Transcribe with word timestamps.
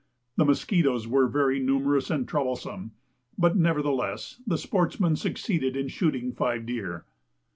The 0.35 0.45
musquitoes 0.45 1.05
were 1.07 1.27
very 1.27 1.59
numerous 1.59 2.09
and 2.09 2.27
troublesome, 2.27 2.93
but, 3.37 3.55
nevertheless, 3.55 4.41
the 4.47 4.57
sportsmen 4.57 5.15
succeeded 5.15 5.75
in 5.75 5.89
shooting 5.89 6.31
five 6.31 6.65
deer. 6.65 7.05